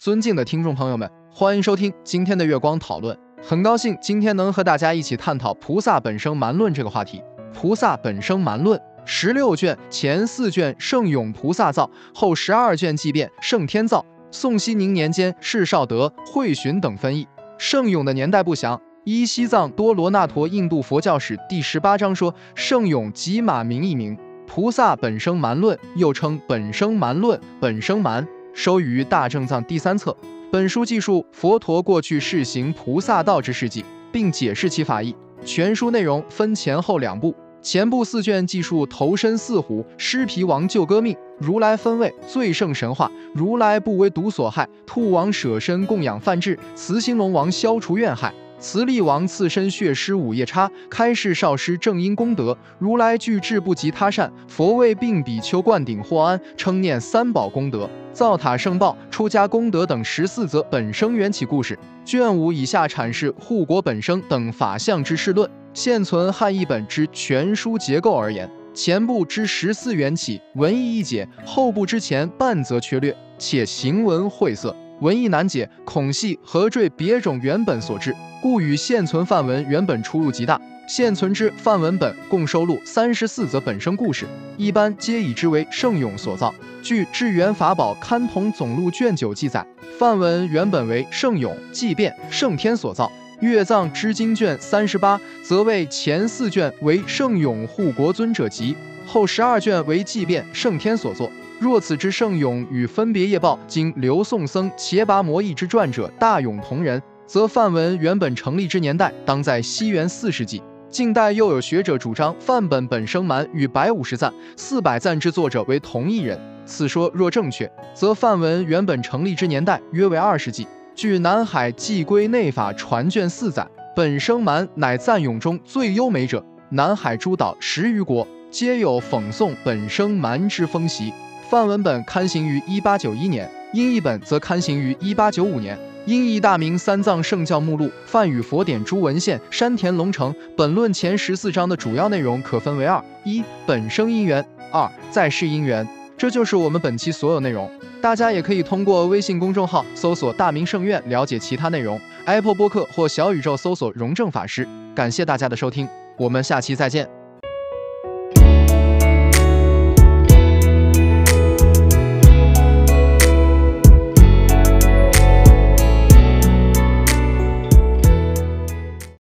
[0.00, 3.14] 尊敬的听众朋友们，欢迎收听今天的月光讨论。
[3.42, 7.22] 很高兴今天能和大家一起探讨菩萨本生蛮论这个话题。
[7.52, 14.02] 菩萨本生蛮论十六卷，前四卷圣勇菩萨造，后十二卷即变圣天造。
[14.30, 17.28] 宋熙宁年间，释绍德、慧寻等分译。
[17.58, 18.80] 圣勇的年代不详。
[19.04, 24.16] 依西藏多罗那陀印度佛教史第十八章说，圣勇即马名一名。
[24.46, 28.26] 菩萨本生蛮论，又称本生蛮论、本生蛮，
[28.62, 30.14] 收于大正藏第三册。
[30.52, 33.82] 本书记述佛陀过去世行菩萨道之事迹，
[34.12, 35.16] 并解释其法义。
[35.46, 48.30] 全书内容分前后两部，前部四卷记述投身四虎、尸皮王救哥命、如来分位、最胜神话、如来不为毒所害、兔王舍身供养梵志、慈心龙王消除怨害。
[48.60, 61.76] 慈利王刺身血尸五夜叉，开示少师正因功德，如来具智不及他善，佛为并比丘灌顶获安，称念三宝功德，造塔圣报，出家功德等十四则本生缘起故事。
[62.04, 65.48] 卷五以下阐释护国本生等法相之事论。
[65.72, 78.14] 现存汉译本之全书结构而言，前部之十四缘起文义一解，后部之前半则缺略，且行文晦涩，文义难解，恐系何缀别种原本所致。
[78.40, 80.60] 故与现存范文原本出入极大。
[80.88, 86.52] 现存之范文本共收录三十四则本生故事，一般皆以之为圣勇所造。
[86.82, 89.64] 据《智源法宝刊同总录》卷九记载，
[89.98, 93.10] 范文原本为圣勇、即变、圣天所造。
[93.38, 98.74] 月藏之经卷三十八则为前四卷为圣勇护国尊者集，
[99.06, 101.30] 后十二卷为即变、圣天所作。
[101.60, 107.00] 若此之圣勇与分别业报经刘宋僧伽跋摩译之传者大勇同人。
[107.30, 110.60] 则范文原本成立之年代当在西元四世纪。
[110.88, 116.36] 近代又有学者主张范本本生蛮与百五十赞、四百赞之作者为同一人。
[116.66, 120.66] 此说若正确，则范文原本成立之年代约为二世纪。
[120.96, 126.44] 据南海寄归内法传卷四载，本生蛮乃赞咏中最优美者。
[126.70, 131.12] 南海诸岛十余国皆有讽诵本生蛮之风习。
[131.48, 135.78] 范文本刊行于一八九一年，英译本则刊行于一八九五年。
[136.06, 140.34] 英译大明三藏圣教目录、梵语佛典诸文献、山田龙城。
[140.56, 145.86] 本论前十四章的主要内容可分为二：一、本生因缘；二、在世因缘。
[146.16, 147.70] 这就是我们本期所有内容。
[148.00, 152.00] 大家也可以通过微信公众号搜索“大明圣院”了解其他内容。
[152.24, 154.66] Apple 播客或小宇宙搜索“荣正法师”。
[154.96, 155.86] 感谢大家的收听，
[156.16, 157.19] 我们下期再见。